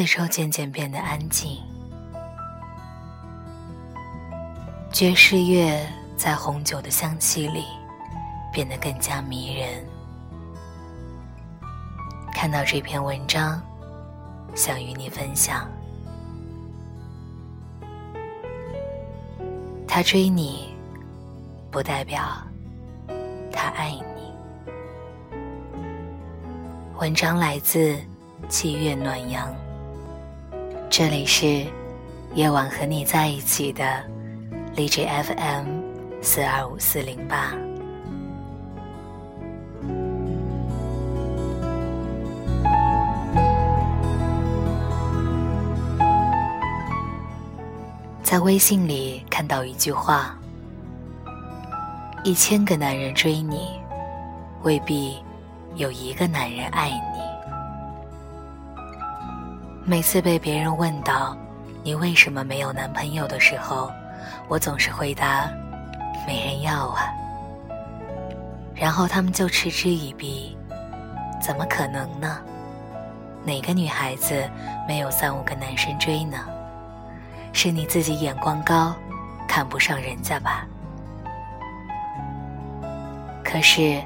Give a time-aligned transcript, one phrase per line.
[0.00, 1.58] 四周渐渐变得安静。
[4.90, 5.86] 爵士乐
[6.16, 7.66] 在红酒的香气里
[8.50, 9.84] 变得更加迷人。
[12.32, 13.60] 看到这篇文章，
[14.54, 15.68] 想与你分享。
[19.86, 20.74] 他追你，
[21.70, 22.22] 不代表
[23.52, 24.32] 他爱你。
[26.98, 27.98] 文章来自
[28.48, 29.54] 七月暖阳。
[30.92, 31.64] 这里是
[32.34, 34.04] 夜晚和你在一起的
[34.74, 35.80] 荔枝 FM
[36.20, 37.54] 四二五四零八。
[48.24, 50.36] 在微信里看到一句话：
[52.24, 53.68] 一千个男人追你，
[54.64, 55.16] 未必。
[55.76, 57.29] 有一个男人爱你。
[59.90, 61.36] 每次被别人问到
[61.82, 63.90] 你为什么没有男朋友的时候，
[64.46, 65.50] 我总是回答：
[66.24, 67.12] 没人要啊。
[68.72, 70.56] 然后他们就嗤之以鼻：
[71.42, 72.38] 怎么可能呢？
[73.42, 74.48] 哪个女孩子
[74.86, 76.38] 没有三五个男生追呢？
[77.52, 78.94] 是你自己眼光高，
[79.48, 80.64] 看不上人家吧？
[83.42, 84.00] 可是。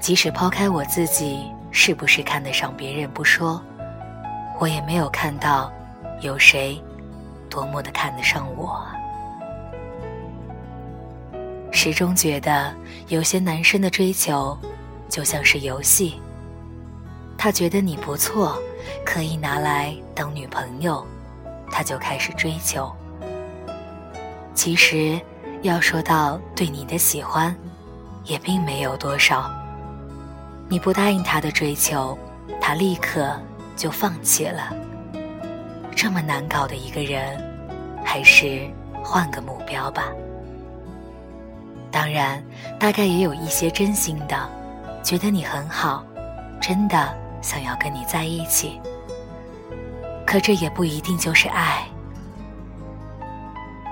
[0.00, 3.62] 即使抛开我自己是不是看得上别人不说，
[4.58, 5.70] 我也没有看到
[6.20, 6.82] 有谁
[7.48, 8.86] 多么的看得上我。
[11.70, 12.74] 始终觉得
[13.08, 14.56] 有些男生的追求
[15.08, 16.20] 就像是游戏，
[17.36, 18.58] 他觉得你不错，
[19.04, 21.06] 可以拿来当女朋友，
[21.70, 22.90] 他就开始追求。
[24.54, 25.20] 其实
[25.60, 27.54] 要说到对你的喜欢，
[28.24, 29.50] 也并没有多少。
[30.68, 32.18] 你不答应他的追求，
[32.60, 33.38] 他立刻
[33.76, 34.74] 就放弃了。
[35.94, 37.38] 这么难搞的一个人，
[38.04, 38.68] 还是
[39.04, 40.04] 换个目标吧。
[41.90, 42.42] 当然，
[42.78, 44.36] 大概也有一些真心的，
[45.02, 46.04] 觉得你很好，
[46.60, 48.80] 真的想要跟你在一起。
[50.26, 51.86] 可这也不一定就是爱。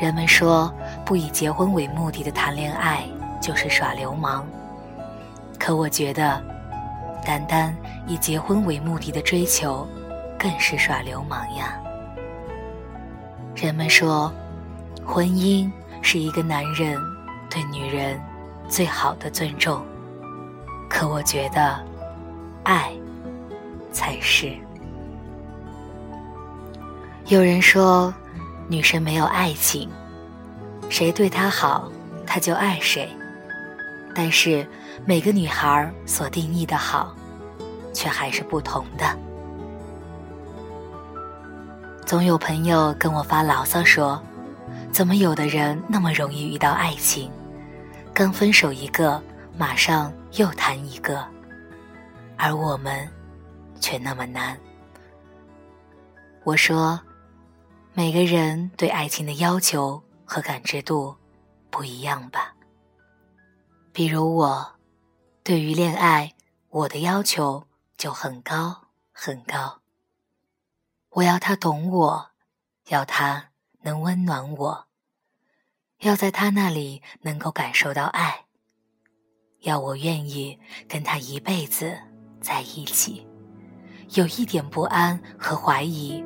[0.00, 0.72] 人们说，
[1.04, 3.04] 不以结婚为目的的谈恋爱
[3.40, 4.46] 就是耍流氓。
[5.58, 6.55] 可我觉得。
[7.26, 7.76] 单单
[8.06, 9.86] 以结婚为目的的追求，
[10.38, 11.76] 更是耍流氓呀！
[13.56, 14.32] 人们说，
[15.04, 15.68] 婚姻
[16.02, 16.96] 是一个男人
[17.50, 18.20] 对女人
[18.68, 19.84] 最好的尊重，
[20.88, 21.84] 可我觉得，
[22.62, 22.92] 爱
[23.90, 24.52] 才是。
[27.26, 28.14] 有人说，
[28.68, 29.90] 女生没有爱情，
[30.88, 31.90] 谁对她好，
[32.24, 33.08] 她就爱谁。
[34.14, 34.64] 但是
[35.04, 37.14] 每个女孩所定义的好，
[37.92, 39.16] 却还是不同的。
[42.04, 44.22] 总有朋友跟我发牢骚说
[44.92, 47.30] ：“怎么有的人那么容易遇到爱情，
[48.14, 49.20] 刚分手一个，
[49.58, 51.26] 马上又谈一个，
[52.36, 53.08] 而我们
[53.80, 54.56] 却那么难？”
[56.44, 57.00] 我说
[57.92, 61.14] ：“每个人对爱情的要求和感知度
[61.70, 62.54] 不一样吧。”
[63.92, 64.64] 比如我，
[65.46, 66.34] 对于恋爱，
[66.70, 69.80] 我的要求就很高很高。
[71.10, 72.30] 我要他懂我，
[72.88, 73.50] 要他
[73.82, 74.86] 能温暖我，
[76.00, 78.46] 要在他那里能够感受到爱，
[79.60, 80.58] 要我愿意
[80.88, 81.96] 跟他一辈子
[82.40, 83.24] 在一起。
[84.14, 86.24] 有一点不安和怀疑，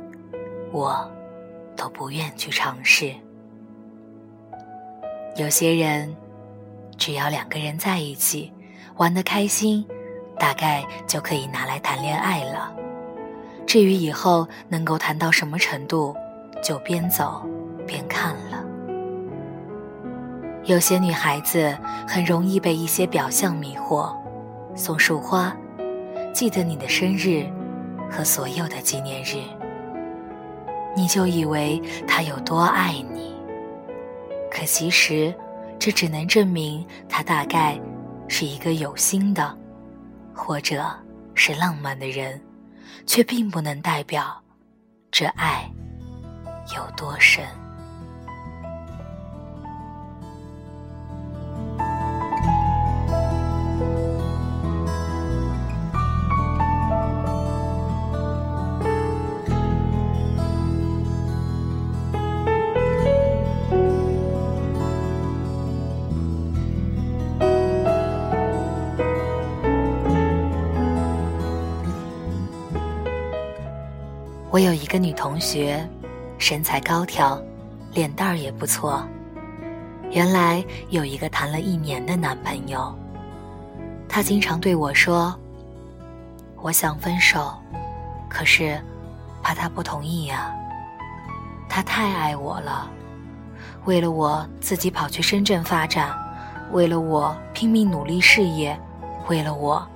[0.73, 1.13] 我
[1.77, 3.15] 都不愿去尝试。
[5.37, 6.17] 有些人。
[6.97, 8.53] 只要两个人在一起，
[9.01, 9.83] 玩得开心，
[10.39, 12.71] 大概就可以拿来谈恋爱了。
[13.67, 16.15] 至于以后能够谈到什么程度，
[16.63, 17.43] 就边走
[17.87, 18.63] 边看了。
[20.65, 21.75] 有些女孩子
[22.07, 24.15] 很容易被一些表象迷惑，
[24.75, 25.57] 送束花，
[26.35, 27.47] 记得你的生日
[28.11, 29.39] 和所有的纪念日，
[30.95, 33.35] 你就以为他有多爱你。
[34.51, 35.35] 可其实。
[35.83, 37.81] 这只能证明他大概
[38.33, 39.59] 是一个有心的，
[40.33, 40.89] 或者
[41.35, 42.41] 是浪漫的人，
[43.05, 44.41] 却并不能代表
[45.11, 45.69] 这爱
[46.77, 47.45] 有多深。
[74.53, 75.89] 我有一个女同学，
[76.37, 77.41] 身材高挑，
[77.95, 79.07] 脸蛋儿也不错。
[80.11, 82.93] 原来有一个谈了一年的男朋友，
[84.09, 85.33] 他经常对我说
[86.61, 87.55] ：“我想分手，
[88.29, 88.77] 可是
[89.41, 90.53] 怕他不同意呀。
[91.69, 92.91] 他太爱我了，
[93.85, 96.13] 为了我自己跑去深圳发展，
[96.73, 98.77] 为了我拼命努力事业，
[99.29, 99.87] 为了我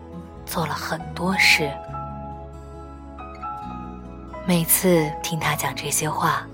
[0.47, 1.69] 做了很多事。”
[4.46, 6.46] 每次听他讲这些话，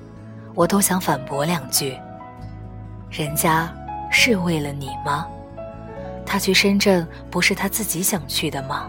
[0.55, 1.99] 我都想反驳两句。
[3.11, 3.69] 人家
[4.13, 5.27] 是为了你吗？
[6.25, 8.89] 他去深圳不是他自己想去的吗？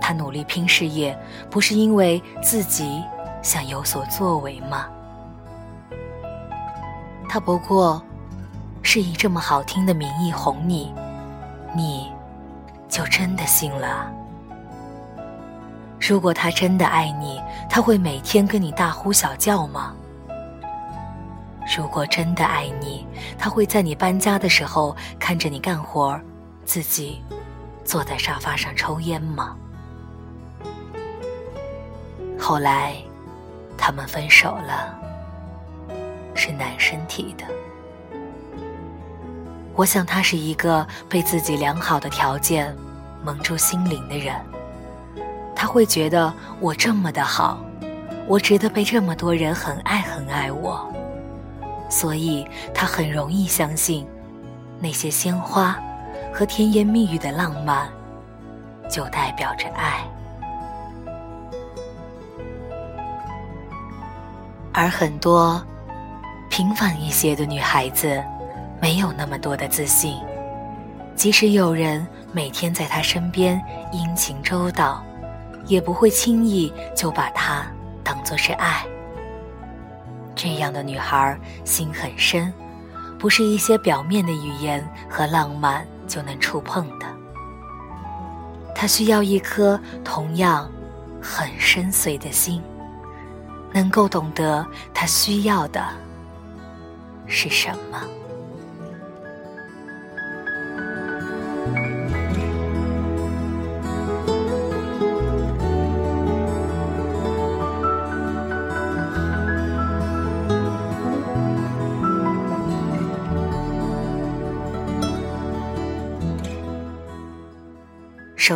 [0.00, 1.14] 他努力拼事业，
[1.50, 3.04] 不是因为自己
[3.42, 4.86] 想有所作为吗？
[7.28, 8.02] 他不过
[8.80, 10.90] 是以这么好听的名义哄你，
[11.76, 12.10] 你
[12.88, 14.10] 就真的信了？
[16.08, 19.92] 如果他真的爱你，他会每天跟你大呼小叫吗？
[21.76, 23.04] 如果真的爱你，
[23.36, 26.16] 他会在你搬家的时候看着你干活，
[26.64, 27.20] 自己
[27.84, 29.56] 坐在沙发上抽烟吗？
[32.38, 32.94] 后来，
[33.76, 34.96] 他们分手了，
[36.36, 37.44] 是男生提的。
[39.74, 42.72] 我想他是一个被自己良好的条件
[43.24, 44.36] 蒙住心灵的人。
[45.56, 47.58] 他会觉得我这么的好，
[48.28, 50.86] 我值得被这么多人很爱很爱我，
[51.88, 54.06] 所以他很容易相信，
[54.78, 55.74] 那些鲜花
[56.32, 57.88] 和甜言蜜语的浪漫，
[58.90, 60.04] 就代表着爱。
[64.74, 65.64] 而很多
[66.50, 68.22] 平凡一些的女孩子，
[68.78, 70.20] 没有那么多的自信，
[71.14, 73.58] 即使有人每天在她身边
[73.90, 75.02] 殷勤周到。
[75.66, 77.66] 也不会轻易就把它
[78.02, 78.84] 当作是爱。
[80.34, 82.52] 这样的女孩心很深，
[83.18, 87.06] 不是一些表面的语言和浪漫就能触碰的。
[88.74, 90.70] 她需要一颗同样
[91.22, 92.62] 很深邃的心，
[93.72, 95.82] 能够懂得她需要的
[97.26, 98.02] 是什么。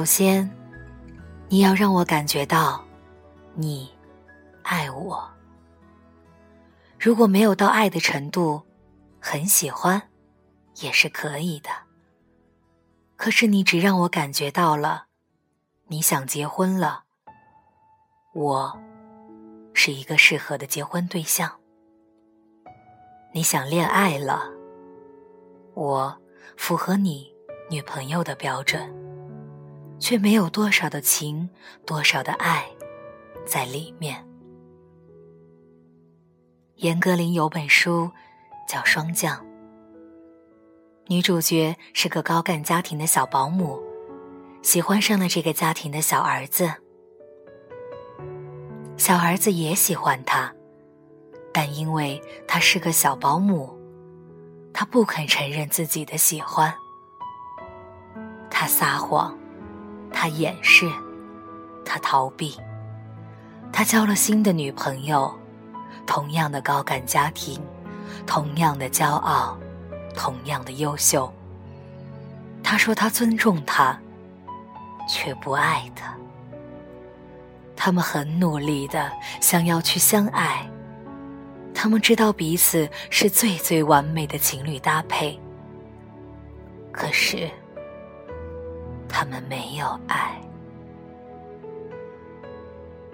[0.01, 0.51] 首先，
[1.51, 2.83] 你要让我感觉到，
[3.53, 3.95] 你
[4.63, 5.31] 爱我。
[6.99, 8.63] 如果没有到爱的程度，
[9.21, 10.01] 很喜欢，
[10.77, 11.69] 也是可以的。
[13.17, 15.05] 可是你只让我感觉到了，
[15.89, 17.05] 你想结婚了，
[18.33, 18.81] 我
[19.75, 21.61] 是一个适合的结婚对象。
[23.35, 24.49] 你想恋爱了，
[25.75, 26.19] 我
[26.57, 27.31] 符合你
[27.69, 28.99] 女朋友的标准。
[30.01, 31.49] 却没有多少的情，
[31.87, 32.65] 多少的爱，
[33.47, 34.27] 在里面。
[36.77, 38.11] 严歌苓有本书
[38.67, 39.37] 叫《霜降》，
[41.09, 43.79] 女主角是个高干家庭的小保姆，
[44.63, 46.73] 喜欢上了这个家庭的小儿子。
[48.97, 50.53] 小儿子也喜欢她，
[51.53, 53.79] 但因为她是个小保姆，
[54.73, 56.73] 他不肯承认自己的喜欢，
[58.51, 59.40] 他撒谎。
[60.13, 60.91] 他掩饰，
[61.85, 62.57] 他逃避，
[63.73, 65.33] 他交了新的女朋友，
[66.07, 67.61] 同样的高干家庭，
[68.27, 69.59] 同样的骄傲，
[70.15, 71.33] 同样的优秀。
[72.63, 73.99] 他说他尊重他，
[75.09, 76.15] 却不爱他。
[77.75, 80.69] 他们很努力的想要去相爱，
[81.75, 85.41] 他们知道彼此是最最完美的情侣搭配，
[86.93, 87.51] 可是。
[89.13, 90.41] 他们没有爱，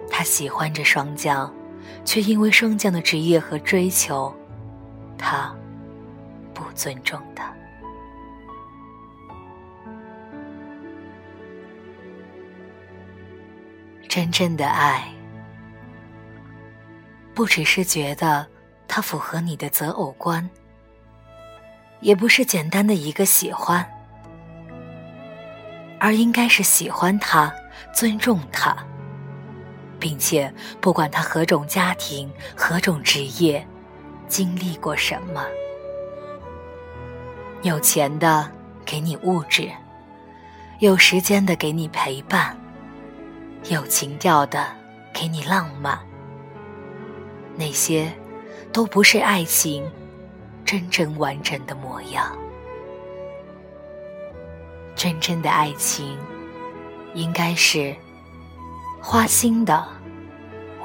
[0.09, 1.53] 他喜欢着霜降，
[2.05, 4.33] 却因为霜降的职业和追求，
[5.17, 5.53] 他
[6.53, 7.53] 不尊重他。
[14.07, 15.11] 真正的爱，
[17.33, 18.47] 不只是觉得
[18.87, 20.49] 他符合你的择偶观，
[21.99, 23.85] 也不是简单的一个喜欢。
[25.99, 27.53] 而应该是喜欢他，
[27.93, 28.75] 尊重他，
[29.99, 33.65] 并且不管他何种家庭、何种职业，
[34.27, 35.43] 经历过什么，
[37.63, 38.49] 有钱的
[38.85, 39.71] 给你物质，
[40.79, 42.55] 有时间的给你陪伴，
[43.69, 44.67] 有情调的
[45.11, 45.97] 给你浪漫，
[47.55, 48.11] 那些
[48.71, 49.89] 都不是爱情
[50.63, 52.37] 真正完整的模样。
[54.97, 56.17] 真正的爱情，
[57.13, 57.95] 应该是
[58.99, 59.87] 花心的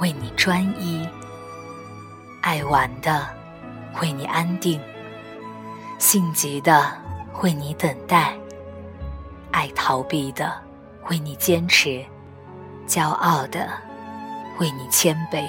[0.00, 1.08] 为你专一，
[2.42, 3.26] 爱玩的
[4.02, 4.78] 为你安定，
[5.98, 6.92] 性急的
[7.40, 8.36] 为你等待，
[9.50, 10.52] 爱逃避的
[11.08, 12.04] 为你坚持，
[12.86, 13.66] 骄傲的
[14.58, 15.48] 为你谦卑。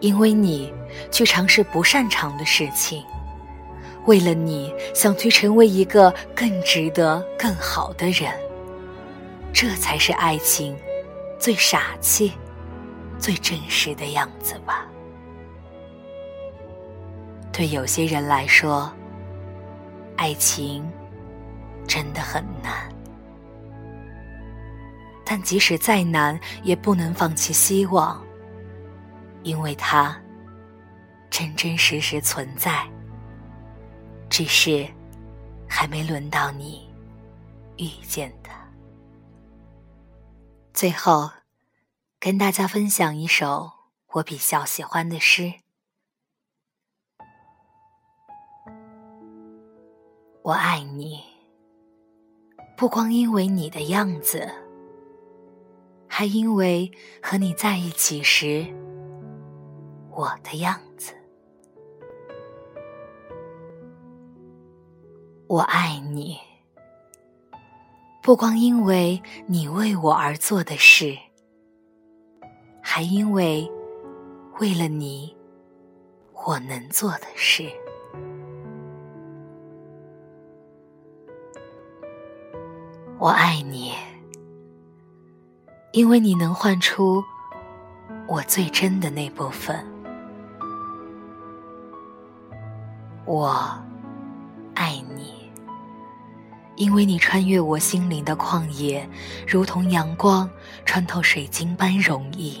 [0.00, 0.72] 因为你
[1.10, 3.02] 去尝试不擅长的事情，
[4.08, 8.32] 为了你想去成为一个更值得、更好的人，
[9.52, 10.74] 这才是爱情
[11.38, 12.32] 最傻气、
[13.18, 14.86] 最真实的样子吧。
[17.52, 18.90] 对有些人来说，
[20.16, 20.90] 爱情
[21.86, 22.88] 真的很难，
[25.22, 28.24] 但即使再难，也不能放弃希望。
[29.42, 30.18] 因为它
[31.28, 32.84] 真真实实存在，
[34.30, 34.86] 只是
[35.68, 36.88] 还没轮到你
[37.76, 38.50] 遇见的。
[40.72, 41.30] 最后，
[42.20, 43.72] 跟大家分享一首
[44.12, 45.54] 我比较喜欢的诗：
[50.42, 51.22] 我爱你，
[52.76, 54.48] 不光因为你的样子，
[56.06, 56.92] 还因为
[57.22, 58.74] 和你在一起时。
[60.10, 60.87] 我的样子，
[65.48, 66.38] 我爱你，
[68.22, 71.16] 不光因为你为我而做的事，
[72.82, 73.66] 还因为
[74.60, 75.34] 为了你
[76.34, 77.64] 我能做的事。
[83.18, 83.94] 我爱你，
[85.92, 87.24] 因为你能唤出
[88.26, 89.82] 我最真的那部分。
[93.24, 93.82] 我，
[96.78, 99.06] 因为你穿越我心灵的旷野，
[99.44, 100.48] 如同阳光
[100.84, 102.56] 穿透水晶般容易。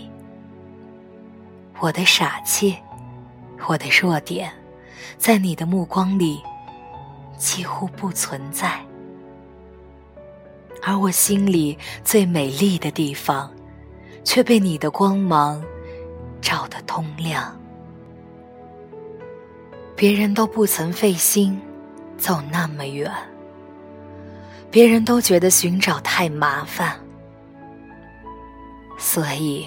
[1.78, 2.76] 我的傻气，
[3.68, 4.52] 我的弱点，
[5.18, 6.40] 在你的目光里
[7.38, 8.84] 几乎不存在，
[10.82, 13.48] 而我心里最美丽的地方，
[14.24, 15.62] 却被你的光芒
[16.40, 17.56] 照得通亮。
[19.94, 21.60] 别人都不曾费心
[22.16, 23.12] 走那么远，
[24.70, 26.98] 别人都觉得寻找太麻烦，
[28.98, 29.66] 所以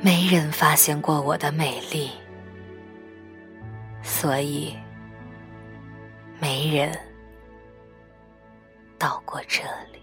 [0.00, 2.10] 没人发现过我的美丽，
[4.02, 4.76] 所以
[6.38, 6.96] 没人
[8.98, 9.93] 到过这里。